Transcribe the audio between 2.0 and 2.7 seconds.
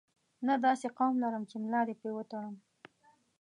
په وتړم.